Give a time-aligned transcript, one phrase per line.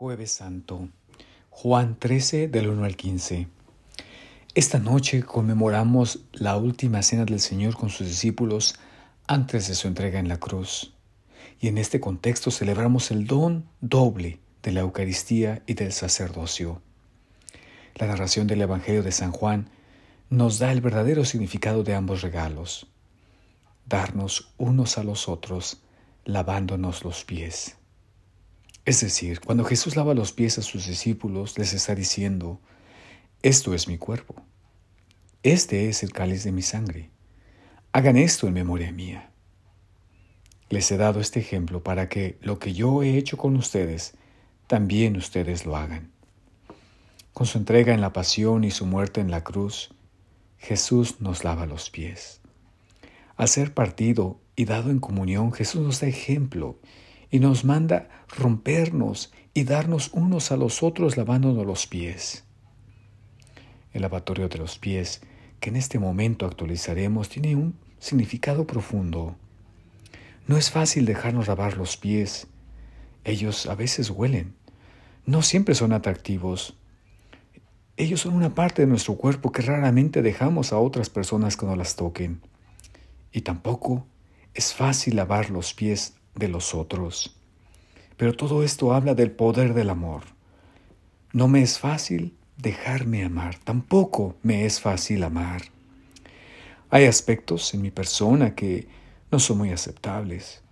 [0.00, 0.90] Jueves Santo,
[1.50, 3.48] Juan 13 del 1 al 15.
[4.54, 8.76] Esta noche conmemoramos la última cena del Señor con sus discípulos
[9.26, 10.94] antes de su entrega en la cruz.
[11.60, 16.80] Y en este contexto celebramos el don doble de la Eucaristía y del sacerdocio.
[17.96, 19.68] La narración del Evangelio de San Juan
[20.30, 22.86] nos da el verdadero significado de ambos regalos,
[23.84, 25.82] darnos unos a los otros
[26.24, 27.77] lavándonos los pies.
[28.88, 32.58] Es decir, cuando Jesús lava los pies a sus discípulos, les está diciendo,
[33.42, 34.34] esto es mi cuerpo,
[35.42, 37.10] este es el cáliz de mi sangre,
[37.92, 39.30] hagan esto en memoria mía.
[40.70, 44.14] Les he dado este ejemplo para que lo que yo he hecho con ustedes,
[44.68, 46.10] también ustedes lo hagan.
[47.34, 49.90] Con su entrega en la pasión y su muerte en la cruz,
[50.56, 52.40] Jesús nos lava los pies.
[53.36, 56.78] Al ser partido y dado en comunión, Jesús nos da ejemplo
[57.30, 62.44] y nos manda rompernos y darnos unos a los otros lavándonos los pies.
[63.92, 65.20] El lavatorio de los pies,
[65.60, 69.36] que en este momento actualizaremos, tiene un significado profundo.
[70.46, 72.46] No es fácil dejarnos lavar los pies.
[73.24, 74.54] Ellos a veces huelen.
[75.26, 76.76] No siempre son atractivos.
[77.96, 81.74] Ellos son una parte de nuestro cuerpo que raramente dejamos a otras personas que no
[81.74, 82.40] las toquen.
[83.32, 84.06] Y tampoco
[84.54, 87.36] es fácil lavar los pies de los otros.
[88.16, 90.22] Pero todo esto habla del poder del amor.
[91.32, 95.62] No me es fácil dejarme amar, tampoco me es fácil amar.
[96.90, 98.88] Hay aspectos en mi persona que
[99.30, 100.62] no son muy aceptables.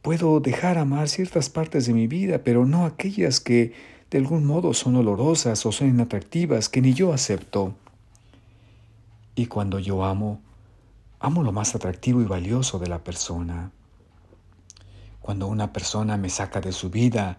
[0.00, 3.72] Puedo dejar amar ciertas partes de mi vida, pero no aquellas que
[4.10, 7.74] de algún modo son olorosas o son inatractivas que ni yo acepto.
[9.34, 10.40] Y cuando yo amo,
[11.18, 13.72] amo lo más atractivo y valioso de la persona.
[15.24, 17.38] Cuando una persona me saca de su vida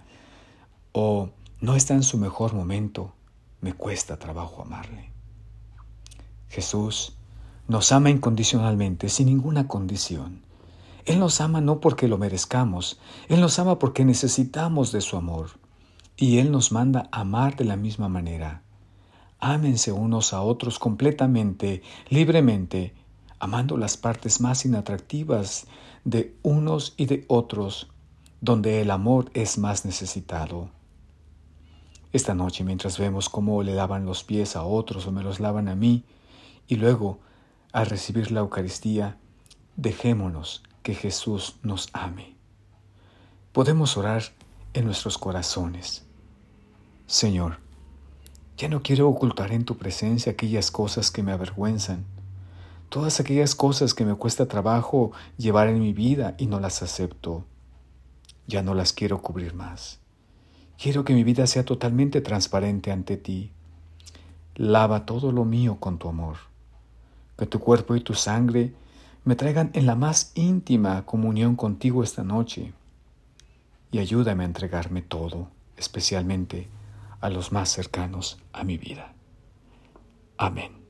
[0.92, 1.30] o
[1.62, 3.14] no está en su mejor momento,
[3.62, 5.12] me cuesta trabajo amarle.
[6.50, 7.16] Jesús
[7.68, 10.42] nos ama incondicionalmente, sin ninguna condición.
[11.06, 15.52] Él nos ama no porque lo merezcamos, Él nos ama porque necesitamos de su amor.
[16.18, 18.64] Y Él nos manda amar de la misma manera.
[19.38, 22.96] Ámense unos a otros completamente, libremente,
[23.46, 25.68] amando las partes más inatractivas
[26.04, 27.92] de unos y de otros,
[28.42, 30.72] donde el amor es más necesitado.
[32.12, 35.68] Esta noche, mientras vemos cómo le lavan los pies a otros o me los lavan
[35.68, 36.06] a mí,
[36.68, 37.20] y luego,
[37.72, 39.20] al recibir la Eucaristía,
[39.76, 42.36] dejémonos que Jesús nos ame.
[43.52, 44.24] Podemos orar
[44.74, 46.04] en nuestros corazones.
[47.06, 47.60] Señor,
[48.58, 52.06] ya no quiero ocultar en tu presencia aquellas cosas que me avergüenzan,
[52.90, 57.46] todas aquellas cosas que me cuesta trabajo llevar en mi vida y no las acepto.
[58.48, 60.00] Ya no las quiero cubrir más.
[60.82, 63.52] Quiero que mi vida sea totalmente transparente ante ti.
[64.56, 66.38] Lava todo lo mío con tu amor.
[67.38, 68.74] Que tu cuerpo y tu sangre
[69.24, 72.74] me traigan en la más íntima comunión contigo esta noche.
[73.92, 76.70] Y ayúdame a entregarme todo, especialmente
[77.22, 79.14] a los más cercanos a mi vida.
[80.38, 80.85] Amén.